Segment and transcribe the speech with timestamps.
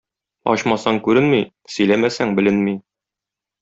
[0.53, 1.43] Ачмасаң күренми,
[1.77, 2.79] сөйләмәсәң беленми.